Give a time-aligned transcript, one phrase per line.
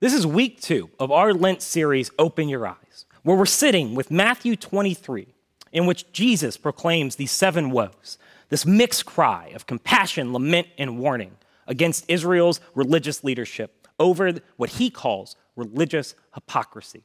[0.00, 4.12] This is week two of our Lent series, Open Your Eyes, where we're sitting with
[4.12, 5.26] Matthew 23,
[5.72, 8.16] in which Jesus proclaims these seven woes,
[8.48, 11.32] this mixed cry of compassion, lament, and warning
[11.66, 17.02] against Israel's religious leadership over what he calls religious hypocrisy.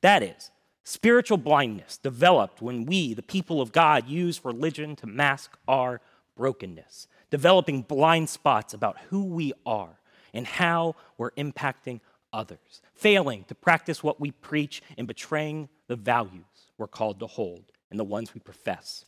[0.00, 0.50] That is,
[0.82, 6.00] spiritual blindness developed when we, the people of God, use religion to mask our
[6.36, 10.00] brokenness, developing blind spots about who we are
[10.34, 12.00] and how we're impacting
[12.36, 16.44] others, failing to practice what we preach, and betraying the values
[16.78, 19.04] we're called to hold and the ones we profess.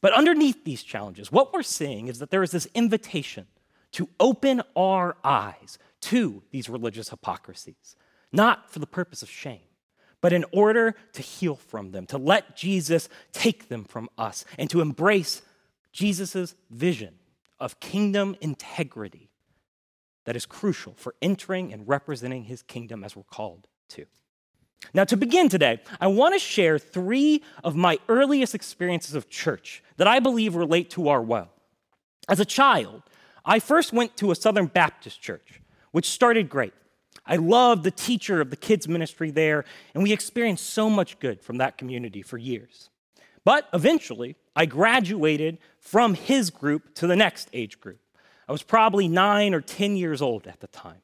[0.00, 3.46] But underneath these challenges, what we're seeing is that there is this invitation
[3.92, 7.96] to open our eyes to these religious hypocrisies,
[8.32, 9.60] not for the purpose of shame,
[10.20, 14.70] but in order to heal from them, to let Jesus take them from us, and
[14.70, 15.42] to embrace
[15.92, 17.14] Jesus' vision
[17.60, 19.28] of kingdom integrity
[20.24, 24.06] that is crucial for entering and representing his kingdom as we're called to.
[24.94, 29.82] Now, to begin today, I want to share three of my earliest experiences of church
[29.96, 31.50] that I believe relate to our well.
[32.28, 33.02] As a child,
[33.44, 35.60] I first went to a Southern Baptist church,
[35.92, 36.72] which started great.
[37.24, 41.40] I loved the teacher of the kids' ministry there, and we experienced so much good
[41.40, 42.90] from that community for years.
[43.44, 48.00] But eventually, I graduated from his group to the next age group.
[48.48, 51.02] I was probably nine or 10 years old at the time.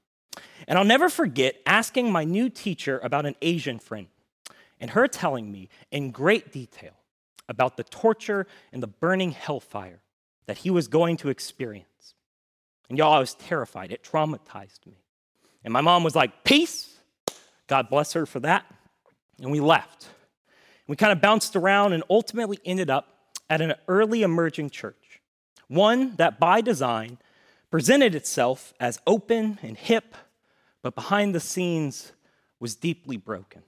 [0.66, 4.08] And I'll never forget asking my new teacher about an Asian friend
[4.80, 6.92] and her telling me in great detail
[7.48, 10.00] about the torture and the burning hellfire
[10.46, 12.14] that he was going to experience.
[12.88, 13.92] And y'all, I was terrified.
[13.92, 14.98] It traumatized me.
[15.64, 16.94] And my mom was like, Peace.
[17.66, 18.64] God bless her for that.
[19.40, 20.08] And we left.
[20.86, 23.08] We kind of bounced around and ultimately ended up
[23.50, 25.20] at an early emerging church,
[25.68, 27.18] one that by design
[27.70, 30.14] presented itself as open and hip,
[30.82, 32.12] but behind the scenes
[32.60, 33.62] was deeply broken.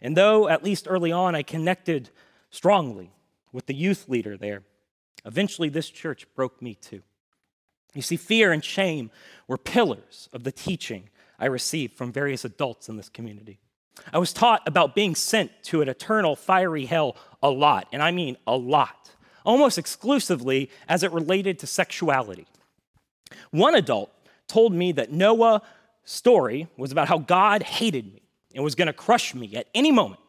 [0.00, 2.10] And though, at least early on, I connected
[2.50, 3.12] strongly
[3.52, 4.62] with the youth leader there,
[5.24, 7.02] eventually this church broke me too.
[7.94, 9.10] You see, fear and shame
[9.48, 13.58] were pillars of the teaching I received from various adults in this community.
[14.12, 18.12] I was taught about being sent to an eternal fiery hell a lot, and I
[18.12, 19.10] mean a lot,
[19.44, 22.46] almost exclusively as it related to sexuality.
[23.50, 24.12] One adult
[24.46, 25.62] told me that Noah's
[26.04, 28.22] story was about how God hated me
[28.54, 30.20] and was going to crush me at any moment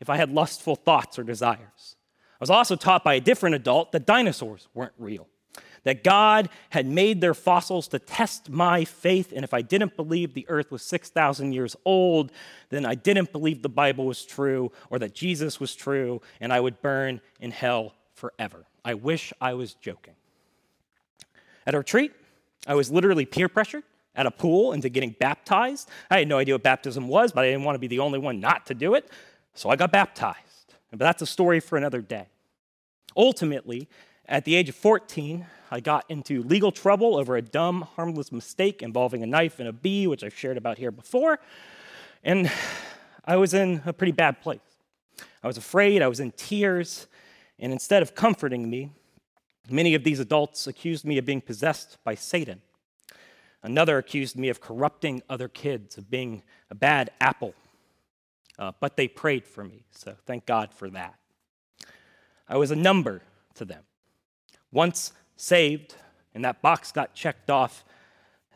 [0.00, 1.96] if I had lustful thoughts or desires.
[2.32, 5.26] I was also taught by a different adult that dinosaurs weren't real,
[5.82, 10.34] that God had made their fossils to test my faith, and if I didn't believe
[10.34, 12.30] the earth was 6,000 years old,
[12.68, 16.60] then I didn't believe the Bible was true or that Jesus was true, and I
[16.60, 18.66] would burn in hell forever.
[18.84, 20.14] I wish I was joking.
[21.66, 22.12] At a retreat,
[22.66, 25.88] I was literally peer pressured at a pool into getting baptized.
[26.10, 28.18] I had no idea what baptism was, but I didn't want to be the only
[28.18, 29.08] one not to do it,
[29.54, 30.74] so I got baptized.
[30.90, 32.26] But that's a story for another day.
[33.16, 33.88] Ultimately,
[34.26, 38.82] at the age of 14, I got into legal trouble over a dumb, harmless mistake
[38.82, 41.38] involving a knife and a bee, which I've shared about here before.
[42.24, 42.50] And
[43.24, 44.60] I was in a pretty bad place.
[45.42, 47.06] I was afraid, I was in tears,
[47.58, 48.90] and instead of comforting me,
[49.70, 52.62] Many of these adults accused me of being possessed by Satan.
[53.62, 57.54] Another accused me of corrupting other kids, of being a bad apple.
[58.58, 61.14] Uh, but they prayed for me, so thank God for that.
[62.48, 63.22] I was a number
[63.54, 63.82] to them.
[64.72, 65.94] Once saved,
[66.34, 67.84] and that box got checked off,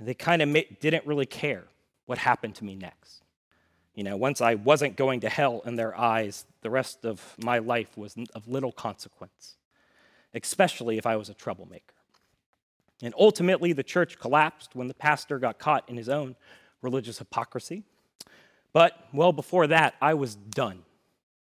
[0.01, 1.65] they kind of didn't really care
[2.07, 3.23] what happened to me next.
[3.95, 7.59] You know, once I wasn't going to hell in their eyes, the rest of my
[7.59, 9.57] life was of little consequence
[10.35, 11.95] especially if I was a troublemaker.
[13.03, 16.37] And ultimately, the church collapsed when the pastor got caught in his own
[16.81, 17.83] religious hypocrisy.
[18.73, 20.85] But well before that, I was done.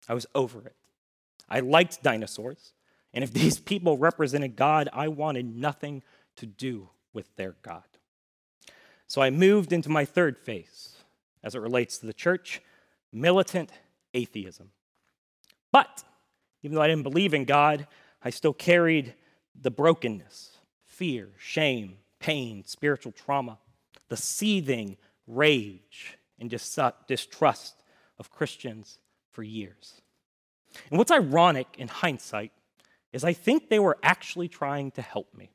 [0.08, 0.74] I was over it.
[1.48, 2.72] I liked dinosaurs.
[3.14, 6.02] And if these people represented God, I wanted nothing
[6.36, 7.84] to do with their God.
[9.06, 10.96] So I moved into my third phase
[11.44, 12.62] as it relates to the church
[13.12, 13.70] militant
[14.14, 14.70] atheism.
[15.70, 16.02] But
[16.62, 17.86] even though I didn't believe in God,
[18.24, 19.14] I still carried
[19.60, 23.58] the brokenness, fear, shame, pain, spiritual trauma,
[24.08, 24.96] the seething
[25.26, 27.82] rage and distrust
[28.18, 28.98] of Christians
[29.30, 30.00] for years.
[30.90, 32.52] And what's ironic in hindsight
[33.12, 35.50] is I think they were actually trying to help me.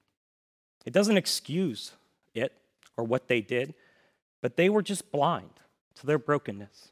[0.85, 1.93] It doesn't excuse
[2.33, 2.53] it
[2.95, 3.73] or what they did,
[4.41, 5.49] but they were just blind
[5.95, 6.91] to their brokenness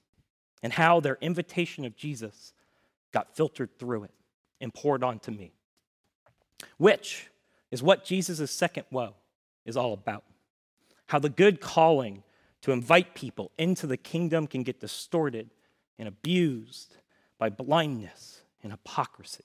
[0.63, 2.53] and how their invitation of Jesus
[3.11, 4.11] got filtered through it
[4.59, 5.53] and poured onto me
[6.77, 7.29] which
[7.71, 9.15] is what Jesus' second woe
[9.65, 10.23] is all about.
[11.07, 12.23] How the good calling
[12.61, 15.49] to invite people into the kingdom can get distorted
[15.99, 16.97] and abused
[17.37, 19.43] by blindness and hypocrisy.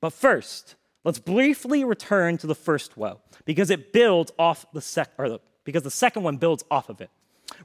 [0.00, 0.74] But first,
[1.04, 5.38] let's briefly return to the first woe because it builds off the sec or the,
[5.64, 7.10] because the second one builds off of it.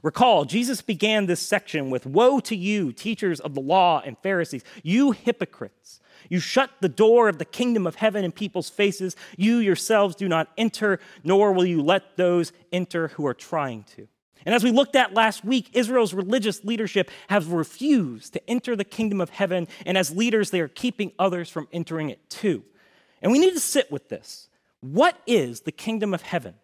[0.02, 4.64] Recall, Jesus began this section with Woe to you, teachers of the law and Pharisees,
[4.82, 6.00] you hypocrites!
[6.28, 9.16] You shut the door of the kingdom of heaven in people's faces.
[9.36, 14.08] You yourselves do not enter, nor will you let those enter who are trying to.
[14.44, 18.84] And as we looked at last week, Israel's religious leadership has refused to enter the
[18.84, 22.64] kingdom of heaven, and as leaders, they are keeping others from entering it too.
[23.20, 24.48] And we need to sit with this.
[24.80, 26.54] What is the kingdom of heaven?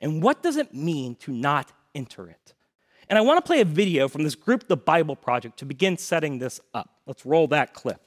[0.00, 2.54] And what does it mean to not enter it?
[3.12, 5.98] And I want to play a video from this group, the Bible Project, to begin
[5.98, 6.88] setting this up.
[7.04, 8.00] Let's roll that clip.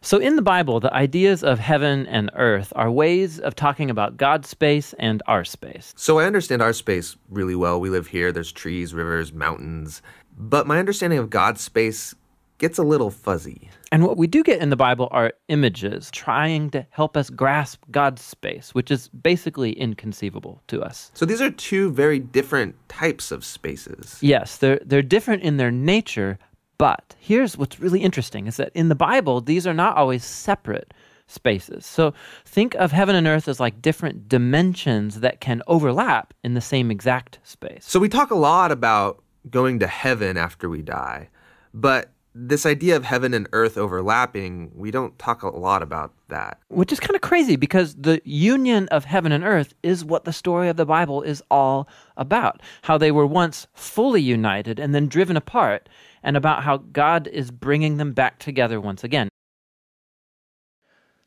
[0.00, 4.16] So, in the Bible, the ideas of heaven and earth are ways of talking about
[4.16, 5.92] God's space and our space.
[5.98, 7.78] So, I understand our space really well.
[7.78, 10.00] We live here, there's trees, rivers, mountains.
[10.34, 12.14] But my understanding of God's space
[12.58, 13.70] gets a little fuzzy.
[13.90, 17.82] And what we do get in the Bible are images trying to help us grasp
[17.90, 21.10] God's space, which is basically inconceivable to us.
[21.14, 24.18] So, these are two very different types of spaces.
[24.20, 26.38] Yes, they're, they're different in their nature,
[26.78, 30.92] but here's what's really interesting is that in the Bible, these are not always separate
[31.26, 31.86] spaces.
[31.86, 32.14] So
[32.44, 36.90] think of heaven and earth as like different dimensions that can overlap in the same
[36.90, 37.84] exact space.
[37.86, 41.28] So we talk a lot about going to heaven after we die,
[41.72, 46.58] but this idea of heaven and earth overlapping, we don't talk a lot about that.
[46.68, 50.32] Which is kind of crazy because the union of heaven and earth is what the
[50.32, 52.60] story of the Bible is all about.
[52.82, 55.88] How they were once fully united and then driven apart
[56.24, 59.28] and about how God is bringing them back together once again.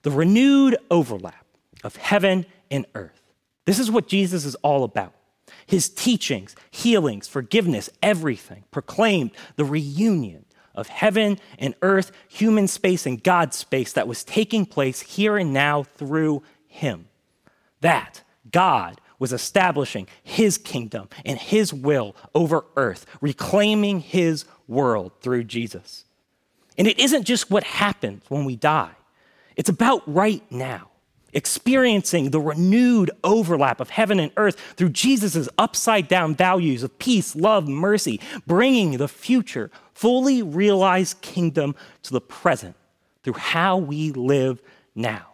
[0.02, 1.46] The renewed overlap
[1.86, 3.22] of heaven and earth.
[3.66, 5.14] This is what Jesus is all about.
[5.66, 10.46] His teachings, healings, forgiveness, everything proclaimed the reunion
[10.78, 15.52] of heaven and earth, human space and God's space that was taking place here and
[15.52, 17.10] now through him.
[17.82, 25.44] That God was establishing his kingdom and his will over earth, reclaiming his world through
[25.44, 26.06] Jesus.
[26.78, 28.94] And it isn't just what happens when we die,
[29.56, 30.92] it's about right now,
[31.34, 37.36] experiencing the renewed overlap of heaven and earth through Jesus' upside down values of peace,
[37.36, 42.76] love, mercy, bringing the future, fully realized kingdom to the present
[43.24, 44.62] through how we live
[44.96, 45.28] now.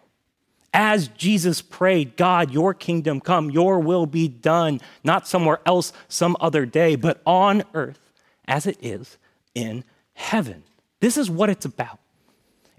[0.74, 6.36] As Jesus prayed, God, your kingdom come, your will be done, not somewhere else, some
[6.40, 8.00] other day, but on earth
[8.48, 9.18] as it is
[9.54, 10.64] in heaven.
[11.00, 12.00] This is what it's about.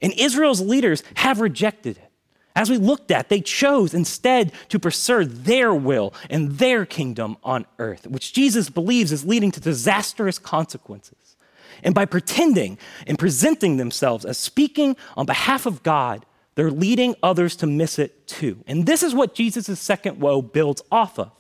[0.03, 2.11] And Israel's leaders have rejected it.
[2.57, 7.67] As we looked at, they chose instead to pursue their will and their kingdom on
[7.79, 11.37] earth, which Jesus believes is leading to disastrous consequences.
[11.83, 16.25] And by pretending and presenting themselves as speaking on behalf of God,
[16.55, 18.63] they're leading others to miss it too.
[18.69, 21.33] And this is what Jesus' second woe builds off of.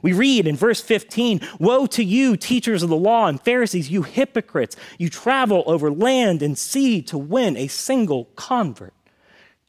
[0.00, 4.02] We read in verse 15 Woe to you, teachers of the law and Pharisees, you
[4.02, 4.76] hypocrites!
[4.98, 8.94] You travel over land and sea to win a single convert.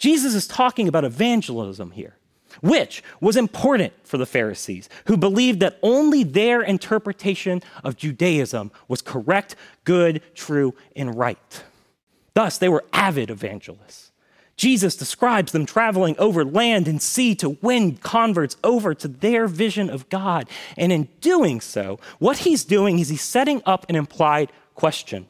[0.03, 2.17] Jesus is talking about evangelism here,
[2.59, 9.01] which was important for the Pharisees, who believed that only their interpretation of Judaism was
[9.01, 9.55] correct,
[9.85, 11.63] good, true, and right.
[12.33, 14.11] Thus, they were avid evangelists.
[14.57, 19.89] Jesus describes them traveling over land and sea to win converts over to their vision
[19.89, 20.49] of God.
[20.75, 25.27] And in doing so, what he's doing is he's setting up an implied question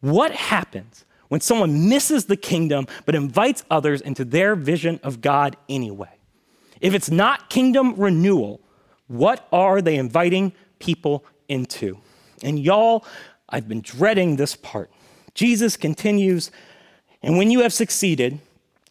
[0.00, 5.56] What happens when someone misses the kingdom but invites others into their vision of God
[5.68, 6.18] anyway?
[6.80, 8.60] If it's not kingdom renewal,
[9.08, 11.98] what are they inviting people into?
[12.42, 13.04] And y'all,
[13.48, 14.90] I've been dreading this part.
[15.34, 16.50] Jesus continues
[17.22, 18.38] and when you have succeeded,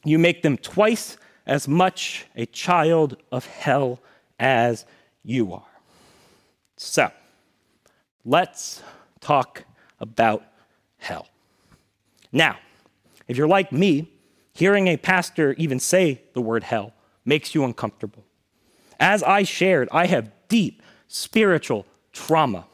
[0.03, 4.00] you make them twice as much a child of hell
[4.39, 4.86] as
[5.24, 5.63] you are.
[6.77, 7.12] So,
[8.24, 8.84] let's
[9.19, 9.65] talk
[10.00, 10.43] about
[10.98, 11.27] hell.
[12.31, 12.57] Now,
[13.27, 14.12] if you're like me,
[14.53, 16.93] hearing a pastor even say the word hell
[17.25, 18.24] makes you uncomfortable.
[19.00, 22.65] As I shared, I have deep spiritual trauma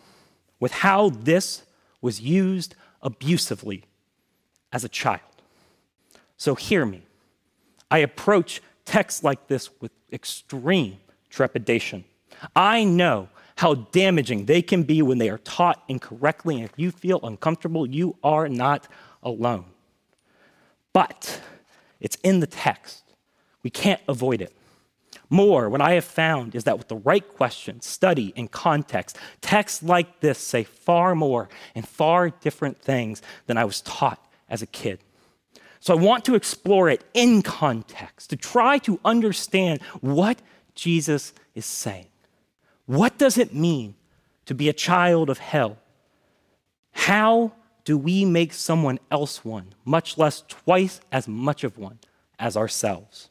[0.60, 1.64] with how this
[2.02, 3.84] was used abusively
[4.72, 5.22] as a child.
[6.38, 7.04] So hear me.
[7.92, 10.98] I approach texts like this with extreme
[11.30, 12.04] trepidation.
[12.56, 16.92] I know how damaging they can be when they are taught incorrectly, and if you
[16.92, 18.88] feel uncomfortable, you are not
[19.26, 19.66] alone.
[20.94, 21.42] But
[22.00, 23.04] it's in the text.
[23.64, 24.56] We can't avoid it.
[25.30, 29.82] More, what I have found is that with the right question, study, and context, texts
[29.82, 34.68] like this say far more and far different things than I was taught as a
[34.68, 35.00] kid.
[35.80, 40.42] So I want to explore it in context, to try to understand what
[40.76, 42.08] Jesus is saying.
[42.86, 43.96] What does it mean
[44.46, 45.78] to be a child of hell?
[46.92, 47.54] How
[47.86, 52.00] do we make someone else one, much less twice as much of one
[52.38, 53.30] as ourselves?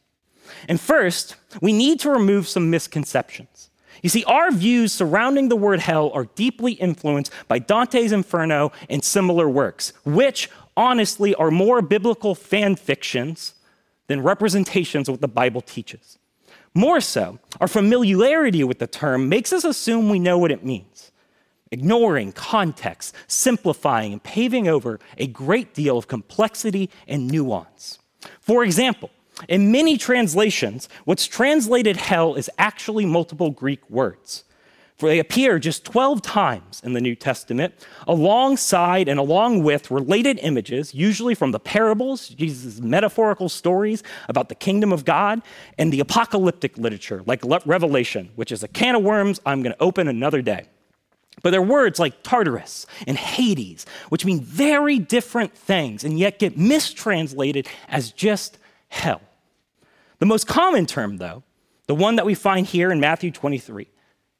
[0.67, 3.69] And first, we need to remove some misconceptions.
[4.01, 9.03] You see, our views surrounding the word hell are deeply influenced by Dante's Inferno and
[9.03, 13.55] similar works, which honestly are more biblical fan fictions
[14.07, 16.19] than representations of what the Bible teaches.
[16.73, 21.11] More so, our familiarity with the term makes us assume we know what it means,
[21.71, 27.99] ignoring context, simplifying, and paving over a great deal of complexity and nuance.
[28.39, 29.09] For example,
[29.49, 34.43] in many translations, what's translated hell is actually multiple Greek words.
[34.97, 37.73] For they appear just 12 times in the New Testament,
[38.07, 44.55] alongside and along with related images, usually from the parables, Jesus' metaphorical stories about the
[44.55, 45.41] kingdom of God,
[45.77, 49.83] and the apocalyptic literature, like Revelation, which is a can of worms I'm going to
[49.83, 50.67] open another day.
[51.45, 56.57] But they're words like Tartarus and Hades, which mean very different things and yet get
[56.57, 59.21] mistranslated as just hell.
[60.17, 61.43] The most common term, though,
[61.85, 63.87] the one that we find here in Matthew 23,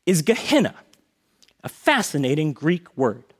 [0.07, 0.73] is Gehenna,
[1.63, 3.35] a fascinating Greek word.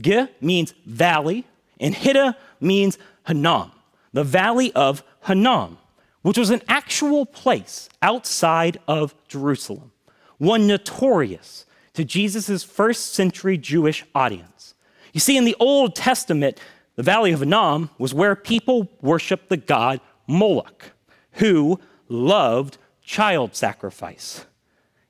[0.00, 1.44] Ge means valley,
[1.80, 3.72] and Hida means Hinnom,
[4.12, 5.78] the valley of Hinnom,
[6.22, 9.90] which was an actual place outside of Jerusalem,
[10.38, 14.74] one notorious to Jesus' first century Jewish audience.
[15.12, 16.58] You see, in the Old Testament,
[16.96, 20.92] the Valley of Hinnom was where people worshiped the god Moloch,
[21.32, 24.46] who loved child sacrifice.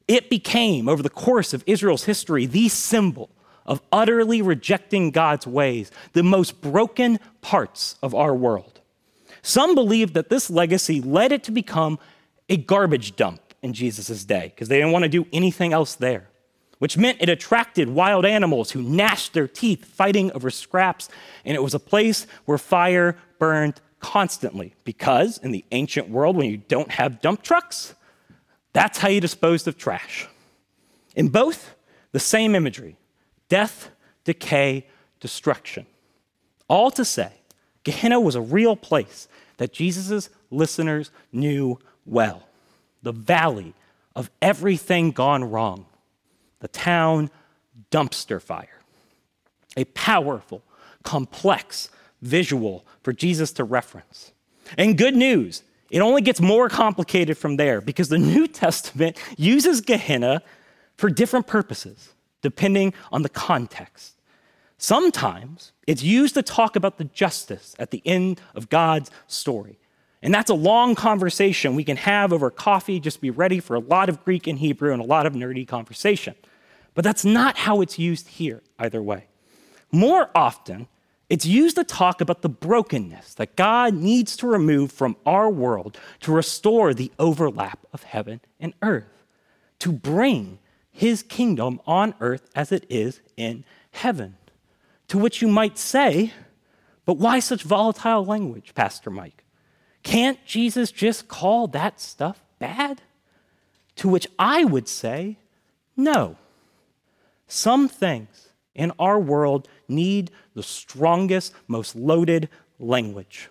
[0.09, 3.31] It became, over the course of Israel's history, the symbol
[3.65, 8.81] of utterly rejecting God's ways, the most broken parts of our world.
[9.43, 11.99] Some believe that this legacy led it to become
[12.49, 16.29] a garbage dump in Jesus' day because they didn't want to do anything else there,
[16.83, 21.09] which meant it attracted wild animals who gnashed their teeth fighting over scraps,
[21.45, 26.51] and it was a place where fire burned constantly because in the ancient world, when
[26.51, 27.95] you don't have dump trucks,
[28.73, 30.27] that's how you disposed of trash.
[31.15, 31.77] In both,
[32.11, 32.97] the same imagery
[33.49, 33.91] death,
[34.25, 34.85] decay,
[35.21, 35.87] destruction.
[36.67, 37.31] All to say,
[37.85, 42.43] Gehenna was a real place that Jesus' listeners knew well.
[43.05, 43.73] The valley
[44.17, 45.87] of everything gone wrong,
[46.63, 47.29] the town
[47.91, 48.81] dumpster fire.
[49.77, 50.63] A powerful,
[51.03, 51.91] complex
[52.23, 54.33] visual for Jesus to reference.
[54.79, 59.81] And good news, it only gets more complicated from there because the New Testament uses
[59.81, 60.43] Gehenna
[60.97, 64.15] for different purposes, depending on the context.
[64.79, 69.79] Sometimes it's used to talk about the justice at the end of God's story.
[70.23, 73.81] And that's a long conversation we can have over coffee, just be ready for a
[73.81, 76.37] lot of Greek and Hebrew and a lot of nerdy conversation.
[76.95, 79.27] But that's not how it's used here, either way.
[79.91, 80.89] More often,
[81.29, 85.99] it's used to talk about the brokenness that God needs to remove from our world
[86.21, 89.25] to restore the overlap of heaven and earth,
[89.79, 90.59] to bring
[90.91, 94.37] his kingdom on earth as it is in heaven.
[95.09, 96.33] To which you might say,
[97.07, 99.45] but why such volatile language, Pastor Mike?
[100.03, 103.01] Can't Jesus just call that stuff bad?
[103.97, 105.39] To which I would say,
[105.97, 106.37] no.
[107.53, 113.51] Some things in our world need the strongest, most loaded language.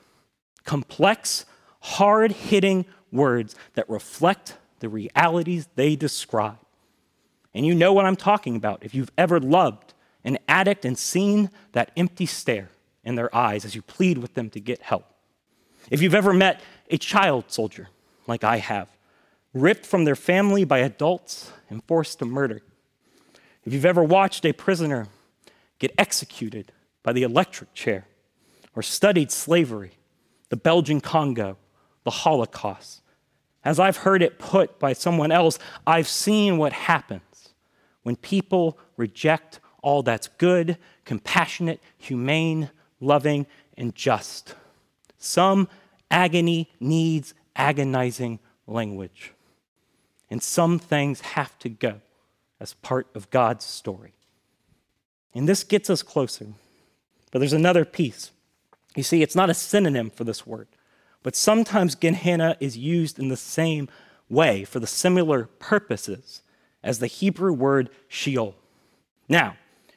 [0.66, 1.46] Complex,
[1.82, 6.58] hard hitting words that reflect the realities they describe.
[7.54, 9.94] And you know what I'm talking about if you've ever loved
[10.24, 12.70] an addict and seen that empty stare
[13.04, 15.06] in their eyes as you plead with them to get help.
[15.92, 17.90] If you've ever met a child soldier,
[18.26, 18.88] like I have,
[19.54, 22.64] ripped from their family by adults and forced to murder.
[23.66, 25.08] If you've ever watched a prisoner
[25.80, 26.72] get executed
[27.04, 28.06] by the electric chair,
[28.76, 29.92] or studied slavery,
[30.50, 31.58] the Belgian Congo,
[32.04, 33.02] the Holocaust.
[33.64, 37.54] As I've heard it put by someone else, I've seen what happens
[38.04, 43.46] when people reject all that's good, compassionate, humane, loving,
[43.78, 44.56] and just.
[45.18, 45.68] Some
[46.10, 49.34] agony needs agonizing language.
[50.30, 52.02] And some things have to go
[52.62, 54.14] as part of God's story.
[55.34, 56.54] And this gets us closer.
[57.32, 58.32] But there's another piece.
[58.96, 60.68] You see, it's not a synonym for this word,
[61.24, 63.90] but sometimes Gehenna is used in the same
[64.30, 66.44] way for the similar purposes
[66.84, 68.56] as the Hebrew word Sheol.
[69.28, 69.56] Now,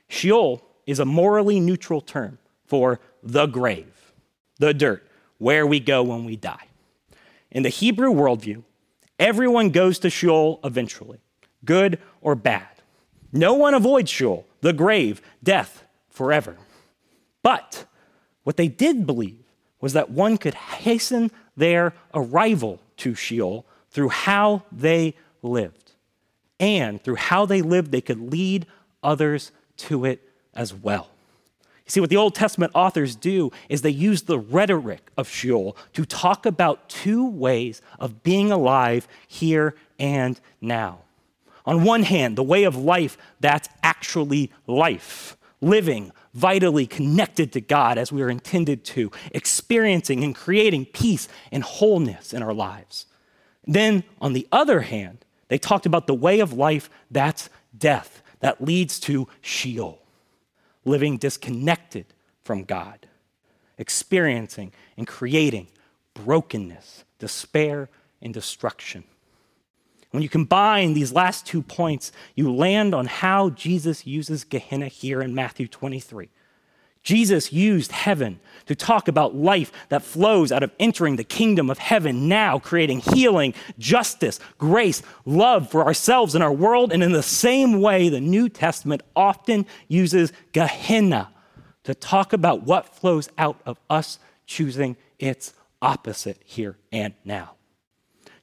[0.09, 4.13] Sheol is a morally neutral term for the grave,
[4.59, 5.07] the dirt,
[5.39, 6.69] where we go when we die.
[7.51, 8.63] In the Hebrew worldview,
[9.19, 11.21] everyone goes to Sheol eventually,
[11.65, 12.69] good or bad.
[13.33, 16.57] No one avoids Sheol, the grave, death, forever.
[17.43, 17.87] But
[18.45, 19.45] what they did believe
[19.81, 25.93] was that one could hasten their arrival to Sheol through how they lived.
[26.61, 28.67] And through how they lived, they could lead
[29.03, 30.23] others to it
[30.55, 31.09] as well.
[31.85, 35.77] You see, what the Old Testament authors do is they use the rhetoric of Sheol
[35.93, 41.01] to talk about two ways of being alive here and now.
[41.67, 47.97] On one hand, the way of life that's actually life, living vitally connected to God
[47.97, 53.07] as we are intended to, experiencing and creating peace and wholeness in our lives.
[53.67, 58.63] Then, on the other hand, they talked about the way of life that's death, that
[58.63, 60.03] leads to Sheol,
[60.85, 62.07] living disconnected
[62.43, 63.07] from God,
[63.79, 65.69] experiencing and creating
[66.13, 67.89] brokenness, despair,
[68.21, 69.05] and destruction.
[70.15, 75.21] When you combine these last two points, you land on how Jesus uses Gehenna here
[75.21, 76.29] in Matthew 23.
[77.03, 81.79] Jesus used heaven to talk about life that flows out of entering the kingdom of
[81.79, 86.93] heaven now, creating healing, justice, grace, love for ourselves and our world.
[86.93, 91.33] And in the same way, the New Testament often uses Gehenna
[91.83, 97.55] to talk about what flows out of us choosing its opposite here and now.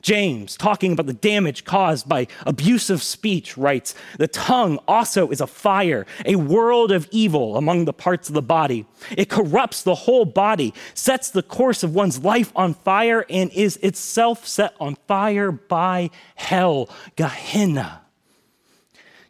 [0.01, 5.47] James, talking about the damage caused by abusive speech, writes The tongue also is a
[5.47, 8.85] fire, a world of evil among the parts of the body.
[9.15, 13.77] It corrupts the whole body, sets the course of one's life on fire, and is
[13.77, 18.01] itself set on fire by hell, Gehenna.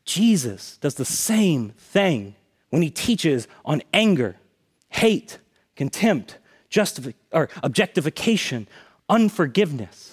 [0.05, 2.35] Jesus does the same thing
[2.69, 4.37] when he teaches on anger,
[4.89, 5.37] hate,
[5.75, 6.37] contempt,
[6.69, 8.67] justifi- or objectification,
[9.09, 10.10] unforgiveness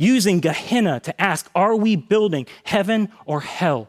[0.00, 3.88] using Gehenna to ask, Are we building heaven or hell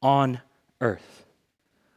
[0.00, 0.40] on
[0.80, 1.26] earth?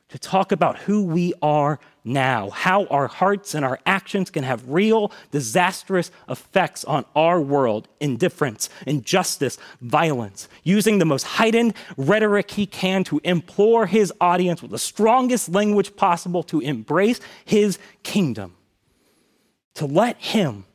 [0.09, 4.69] To talk about who we are now, how our hearts and our actions can have
[4.69, 12.67] real disastrous effects on our world indifference, injustice, violence, using the most heightened rhetoric he
[12.67, 18.55] can to implore his audience with the strongest language possible to embrace his kingdom,
[19.73, 20.65] to let him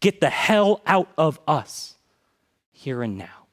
[0.00, 1.94] get the hell out of us
[2.78, 3.46] here and now,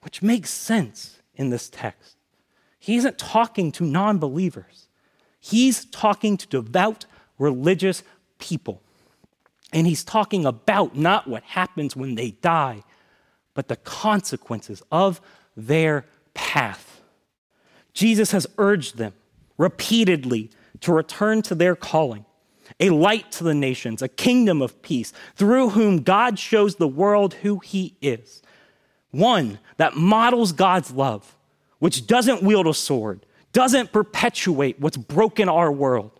[0.00, 2.16] which makes sense in this text.
[2.78, 4.88] He isn't talking to non believers,
[5.38, 7.06] he's talking to devout
[7.38, 8.02] religious
[8.38, 8.82] people.
[9.72, 12.82] And he's talking about not what happens when they die,
[13.54, 15.20] but the consequences of
[15.56, 17.00] their path.
[17.94, 19.12] Jesus has urged them
[19.58, 22.24] repeatedly to return to their calling
[22.78, 27.34] a light to the nations, a kingdom of peace, through whom God shows the world
[27.34, 28.42] who he is.
[29.10, 31.36] One that models God's love,
[31.78, 36.12] which doesn't wield a sword, doesn't perpetuate what's broken our world,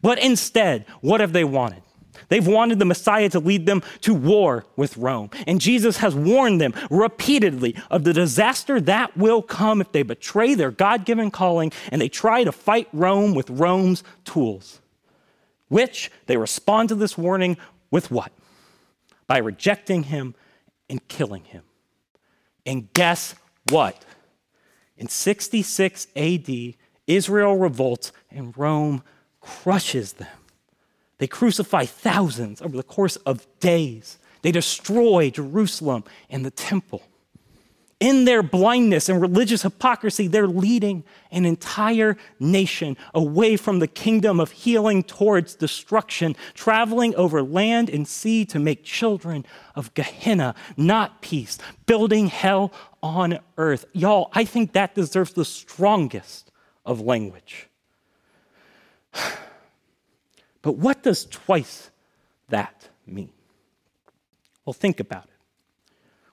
[0.00, 1.82] but instead, what have they wanted?
[2.28, 5.30] They've wanted the Messiah to lead them to war with Rome.
[5.46, 10.54] And Jesus has warned them repeatedly of the disaster that will come if they betray
[10.54, 14.80] their God given calling and they try to fight Rome with Rome's tools
[15.68, 17.56] which they respond to this warning
[17.90, 18.32] with what?
[19.26, 20.34] By rejecting him
[20.88, 21.62] and killing him.
[22.64, 23.34] And guess
[23.70, 24.04] what?
[24.96, 26.48] In 66 AD,
[27.06, 29.02] Israel revolts and Rome
[29.40, 30.28] crushes them.
[31.18, 34.18] They crucify thousands over the course of days.
[34.42, 37.02] They destroy Jerusalem and the temple.
[38.00, 44.38] In their blindness and religious hypocrisy, they're leading an entire nation away from the kingdom
[44.38, 51.22] of healing towards destruction, traveling over land and sea to make children of Gehenna, not
[51.22, 53.84] peace, building hell on earth.
[53.92, 56.52] Y'all, I think that deserves the strongest
[56.86, 57.68] of language.
[60.60, 61.90] But what does twice
[62.48, 63.30] that mean?
[64.64, 65.37] Well, think about it.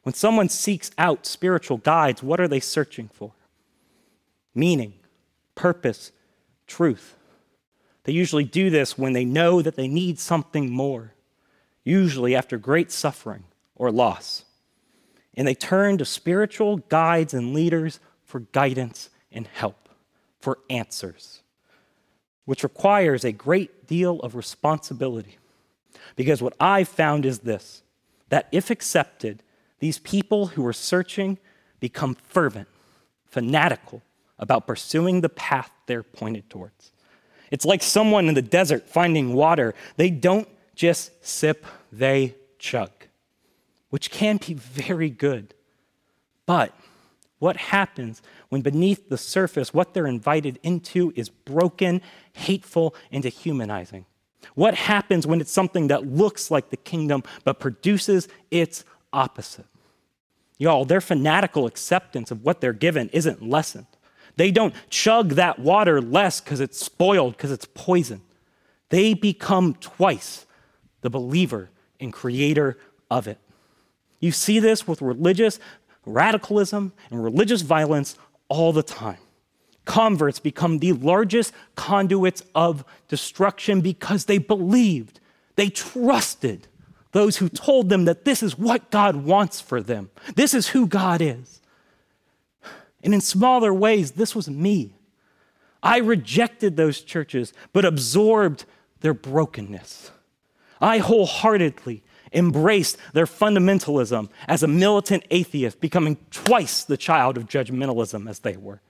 [0.05, 3.31] When someone seeks out spiritual guides, what are they searching for?
[4.53, 4.93] Meaning,
[5.55, 6.11] purpose,
[6.67, 7.15] truth.
[8.03, 11.13] They usually do this when they know that they need something more,
[11.83, 14.45] usually after great suffering or loss.
[15.33, 19.89] And they turn to spiritual guides and leaders for guidance and help,
[20.39, 21.41] for answers,
[22.45, 25.39] which requires a great deal of responsibility.
[26.15, 27.81] Because what I've found is this
[28.29, 29.41] that if accepted,
[29.79, 31.38] these people who are searching
[31.79, 32.67] become fervent,
[33.25, 34.01] fanatical
[34.39, 36.91] about pursuing the path they're pointed towards.
[37.51, 39.73] It's like someone in the desert finding water.
[39.97, 42.91] They don't just sip, they chug,
[43.89, 45.53] which can be very good.
[46.45, 46.73] But
[47.39, 52.01] what happens when beneath the surface, what they're invited into is broken,
[52.33, 54.05] hateful, and dehumanizing?
[54.53, 58.85] What happens when it's something that looks like the kingdom but produces its
[59.15, 59.65] opposite?
[60.58, 63.88] Y'all, their fanatical acceptance of what they're given isn't lessened.
[64.38, 68.21] They don't chug that water less because it's spoiled, because it's poison.
[68.89, 70.45] They become twice
[71.01, 72.78] the believer and creator
[73.10, 73.39] of it.
[74.19, 75.60] You see this with religious
[76.06, 79.17] radicalism and religious violence all the time.
[79.86, 85.19] Converts become the largest conduits of destruction because they believed,
[85.56, 86.67] they trusted
[87.15, 90.10] those who told them that this is what God wants for them.
[90.36, 91.62] This is who God is.
[93.01, 94.97] And in smaller ways, this was me.
[95.82, 98.65] I rejected those churches, but absorbed
[98.99, 100.12] their brokenness.
[100.82, 108.30] I wholeheartedly embraced their fundamentalism as a militant atheist, becoming twice the child of judgmentalism
[108.30, 108.82] as they were,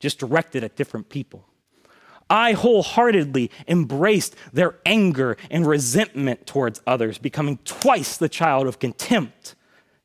[0.00, 1.44] just directed at different people.
[2.28, 9.54] I wholeheartedly embraced their anger and resentment towards others, becoming twice the child of contempt,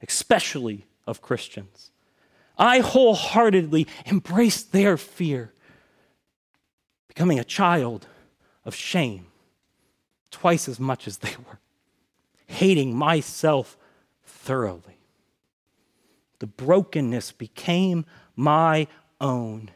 [0.01, 1.91] especially of Christians.
[2.58, 5.53] I wholeheartedly embraced their fear,
[7.08, 8.08] becoming a child
[8.65, 9.27] of shame
[10.32, 11.60] twice as much as they were,
[12.47, 13.77] hating myself
[14.23, 14.99] thoroughly.
[16.39, 18.88] The brokenness became my
[19.19, 19.71] own,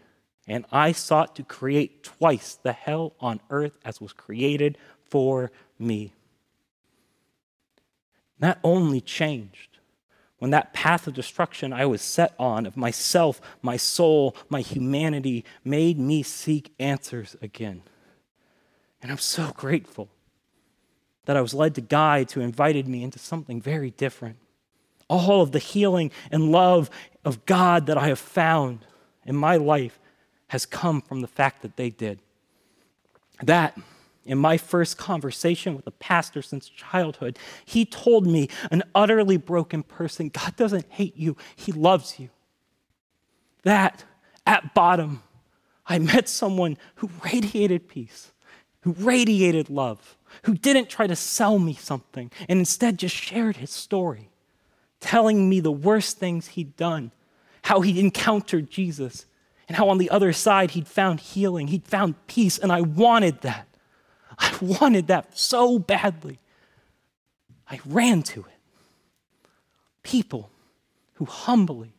[0.47, 6.13] and I sought to create twice the hell on earth as was created for me.
[8.39, 9.71] That only changed
[10.41, 15.45] when that path of destruction I was set on of myself, my soul, my humanity
[15.63, 17.83] made me seek answers again.
[19.03, 20.09] And I'm so grateful
[21.25, 24.37] that I was led to guides who invited me into something very different.
[25.07, 26.89] All of the healing and love
[27.23, 28.79] of God that I have found
[29.27, 29.99] in my life
[30.51, 32.19] has come from the fact that they did.
[33.41, 33.77] That
[34.25, 39.81] in my first conversation with a pastor since childhood, he told me, an utterly broken
[39.81, 42.27] person, God doesn't hate you, He loves you.
[43.63, 44.03] That,
[44.45, 45.23] at bottom,
[45.87, 48.33] I met someone who radiated peace,
[48.81, 53.71] who radiated love, who didn't try to sell me something, and instead just shared his
[53.71, 54.27] story,
[54.99, 57.13] telling me the worst things he'd done,
[57.61, 59.27] how he'd encountered Jesus,
[59.71, 63.39] and how on the other side he'd found healing, he'd found peace, and I wanted
[63.43, 63.69] that.
[64.37, 66.39] I wanted that so badly.
[67.69, 68.59] I ran to it.
[70.03, 70.49] People
[71.13, 71.93] who humbly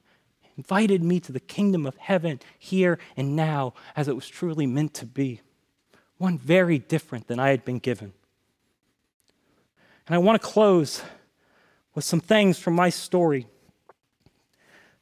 [0.58, 4.92] invited me to the kingdom of heaven here and now as it was truly meant
[4.92, 5.40] to be.
[6.18, 8.12] One very different than I had been given.
[10.06, 11.02] And I want to close
[11.94, 13.46] with some things from my story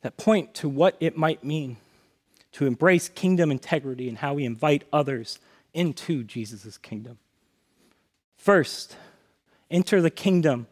[0.03, 1.77] that point to what it might mean
[2.53, 5.39] to embrace kingdom integrity and how we invite others
[5.73, 7.19] into Jesus' kingdom.
[8.37, 8.97] First,
[9.71, 10.67] enter the kingdom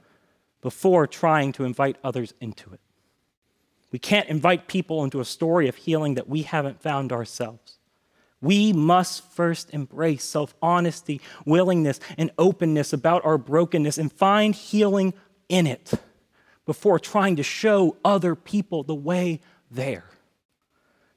[0.61, 2.81] before trying to invite others into it.
[3.93, 7.79] We can't invite people into a story of healing that we haven't found ourselves.
[8.41, 15.15] We must first embrace self honesty, willingness, and openness about our brokenness and find healing
[15.49, 15.93] in it
[16.67, 20.05] before trying to show other people the way there.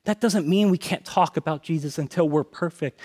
[0.06, 3.00] That doesn't mean we can't talk about Jesus until we're perfect,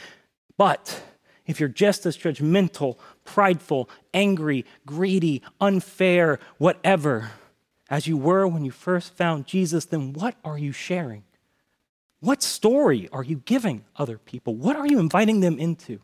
[0.56, 1.02] but
[1.46, 7.30] if you're just as judgmental, prideful, angry, greedy, unfair, whatever,
[7.88, 11.24] as you were when you first found Jesus, then what are you sharing?
[12.20, 14.54] What story are you giving other people?
[14.54, 16.00] What are you inviting them into?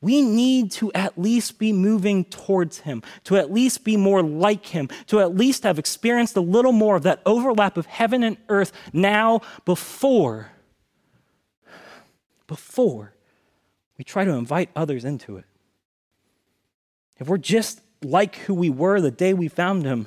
[0.00, 4.66] We need to at least be moving towards Him, to at least be more like
[4.66, 8.36] Him, to at least have experienced a little more of that overlap of heaven and
[8.48, 10.52] earth now before,
[12.46, 13.14] before
[13.96, 15.44] we try to invite others into it.
[17.16, 20.06] If we're just like who we were the day we found Him,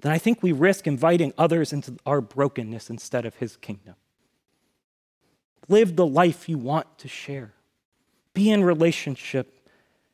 [0.00, 3.94] then I think we risk inviting others into our brokenness instead of his kingdom.
[5.68, 7.52] Live the life you want to share.
[8.38, 9.68] Be in relationship.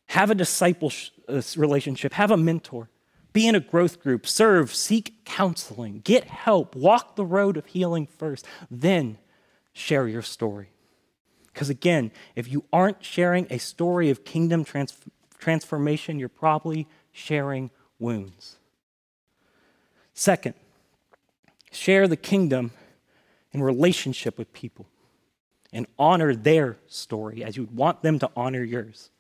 [0.06, 0.90] Have a disciple
[1.28, 2.14] uh, relationship.
[2.14, 2.88] Have a mentor.
[3.34, 4.26] Be in a growth group.
[4.26, 4.74] Serve.
[4.74, 6.00] Seek counseling.
[6.02, 6.74] Get help.
[6.74, 8.46] Walk the road of healing first.
[8.70, 9.18] Then
[9.74, 10.70] share your story.
[11.52, 14.96] Because again, if you aren't sharing a story of kingdom trans-
[15.36, 18.56] transformation, you're probably sharing wounds.
[20.14, 20.54] Second,
[21.70, 22.70] share the kingdom
[23.52, 24.86] in relationship with people
[25.74, 29.10] and honor their story as you'd want them to honor yours.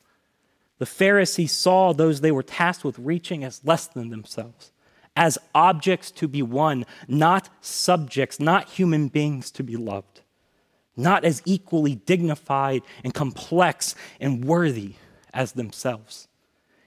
[0.78, 4.70] The Pharisees saw those they were tasked with reaching as less than themselves,
[5.16, 10.22] as objects to be won, not subjects, not human beings to be loved,
[10.96, 14.94] not as equally dignified and complex and worthy
[15.32, 16.28] as themselves.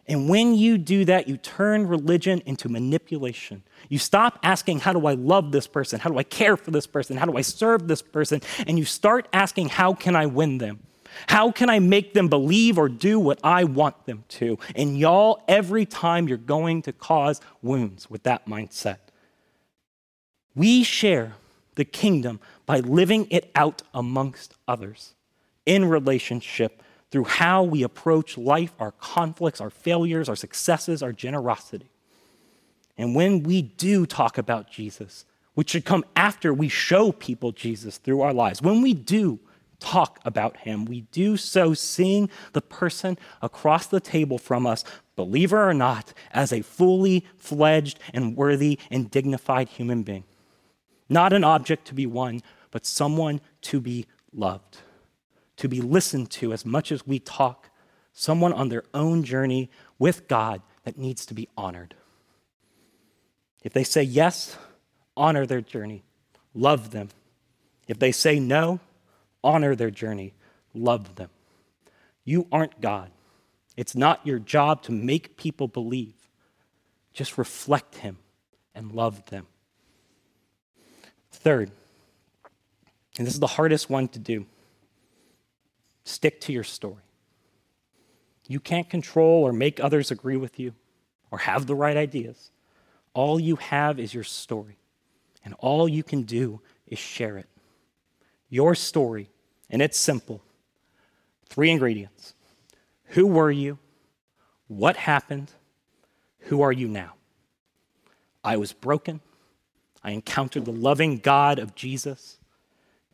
[0.08, 3.64] And when you do that, you turn religion into manipulation.
[3.90, 6.00] You stop asking, How do I love this person?
[6.00, 7.18] How do I care for this person?
[7.18, 8.42] How do I serve this person?
[8.66, 10.80] And you start asking, How can I win them?
[11.28, 14.58] How can I make them believe or do what I want them to?
[14.76, 18.98] And y'all, every time you're going to cause wounds with that mindset.
[20.56, 21.34] We share
[21.76, 25.14] the kingdom by living it out amongst others
[25.66, 31.90] in relationship through how we approach life, our conflicts, our failures, our successes, our generosity.
[32.98, 37.98] And when we do talk about Jesus, which should come after we show people Jesus
[37.98, 39.40] through our lives, when we do
[39.80, 44.84] talk about him, we do so seeing the person across the table from us,
[45.16, 50.24] believer or not, as a fully fledged and worthy and dignified human being.
[51.10, 52.42] Not an object to be won,
[52.72, 54.80] but someone to be loved
[55.58, 57.70] to be listened to as much as we talk,
[58.14, 61.96] someone on their own journey with God that needs to be honored.
[63.64, 64.58] If they say yes,
[65.16, 66.04] honor their journey,
[66.54, 67.10] love them.
[67.88, 68.80] If they say no,
[69.44, 70.34] honor their journey,
[70.74, 71.30] love them.
[72.24, 73.12] You aren't God.
[73.76, 76.16] It's not your job to make people believe.
[77.14, 78.18] Just reflect Him
[78.76, 79.48] and love them.
[81.32, 81.72] Third,
[83.18, 84.46] and this is the hardest one to do
[86.08, 87.04] Stick to your story.
[88.48, 90.74] You can't control or make others agree with you
[91.32, 92.52] or have the right ideas.
[93.14, 94.78] All you have is your story,
[95.44, 97.50] and all you can do is share it.
[98.50, 99.30] Your story,
[99.70, 100.42] and it's simple
[101.50, 102.34] three ingredients
[103.08, 103.78] Who were you?
[104.68, 105.52] What happened?
[106.42, 107.16] Who are you now?
[108.46, 109.20] I was broken.
[110.04, 112.38] I encountered the loving God of Jesus.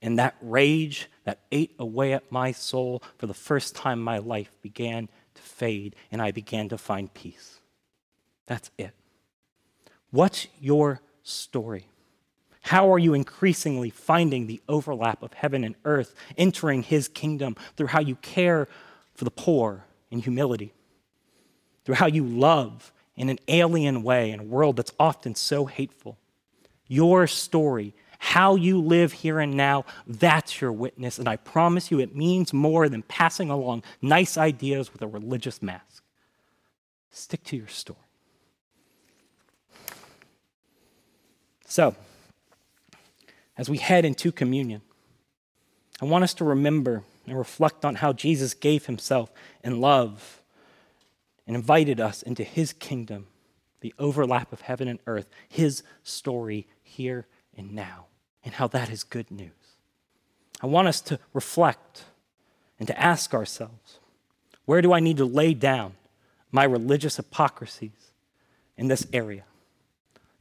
[0.04, 4.52] And that rage that ate away at my soul for the first time my life
[4.62, 7.62] began to fade and I began to find peace.
[8.46, 8.92] That's it.
[10.12, 11.88] What's your story?
[12.64, 17.88] How are you increasingly finding the overlap of heaven and earth, entering his kingdom through
[17.88, 18.68] how you care
[19.16, 20.74] for the poor in humility,
[21.86, 26.18] through how you love in an alien way in a world that's often so hateful?
[26.88, 31.20] Your story how you live here and now, that's your witness.
[31.20, 35.62] And I promise you, it means more than passing along nice ideas with a religious
[35.62, 36.02] mask.
[37.12, 38.00] Stick to your story.
[41.68, 41.98] So,
[43.58, 44.82] as we head into communion,
[46.02, 49.34] I want us to remember and reflect on how Jesus gave himself
[49.66, 50.42] in love
[51.46, 53.28] and invited us into his kingdom,
[53.82, 58.06] the overlap of heaven and earth, his story here and now
[58.44, 59.52] and how that is good news.
[60.62, 62.06] I want us to reflect
[62.80, 64.00] and to ask ourselves
[64.66, 65.94] where do I need to lay down
[66.52, 68.12] my religious hypocrisies
[68.78, 69.44] in this area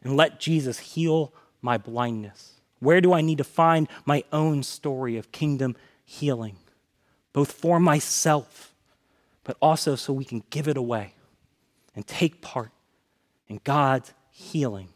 [0.02, 2.60] and let Jesus heal my blindness?
[2.78, 6.56] Where do I need to find my own story of kingdom healing,
[7.32, 8.74] both for myself,
[9.44, 11.14] but also so we can give it away
[11.94, 12.70] and take part
[13.48, 14.88] in God's healing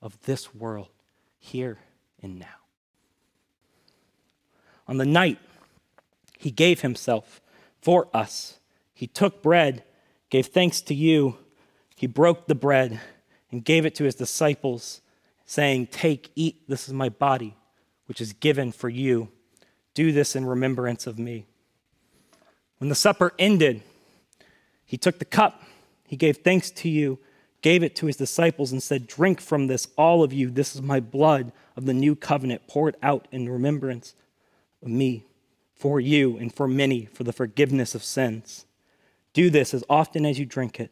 [0.00, 0.88] of this world
[1.38, 1.78] here
[2.22, 2.46] and now.
[4.88, 5.38] On the night
[6.38, 7.40] he gave himself
[7.80, 8.58] for us,
[8.92, 9.84] he took bread,
[10.30, 11.36] gave thanks to you,
[11.96, 13.00] he broke the bread
[13.50, 15.02] and gave it to his disciples,
[15.44, 17.56] saying, Take, eat, this is my body,
[18.06, 19.28] which is given for you.
[19.94, 21.46] Do this in remembrance of me.
[22.78, 23.82] When the supper ended,
[24.84, 25.62] he took the cup,
[26.06, 27.18] he gave thanks to you,
[27.62, 30.50] gave it to his disciples, and said, Drink from this, all of you.
[30.50, 34.14] This is my blood of the new covenant poured out in remembrance
[34.82, 35.24] of me,
[35.74, 38.66] for you and for many, for the forgiveness of sins.
[39.32, 40.90] Do this as often as you drink it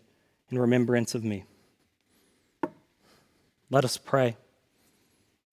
[0.50, 1.44] in remembrance of me.
[3.70, 4.36] Let us pray.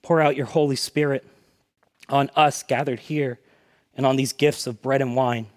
[0.02, 1.26] Pour out your Holy Spirit
[2.10, 3.40] on us gathered here
[3.96, 5.48] and on these gifts of bread and wine.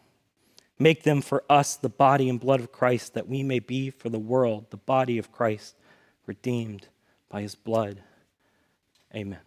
[0.80, 4.08] Make them for us the body and blood of Christ, that we may be for
[4.08, 5.76] the world the body of Christ,
[6.24, 6.88] redeemed
[7.28, 8.02] by his blood.
[9.14, 9.40] Amen.